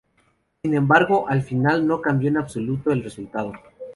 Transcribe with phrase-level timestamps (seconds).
[0.63, 3.53] Sin embargo, al final no cambió en absoluto el resultado.